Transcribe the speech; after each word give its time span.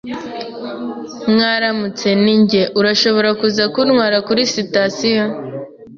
Mwaramutse, 1.31 2.07
ni 2.23 2.33
njye. 2.41 2.61
Urashobora 2.79 3.29
kuza 3.39 3.63
kuntwara 3.73 4.17
kuri 4.27 4.41
sitasiyo? 4.53 5.23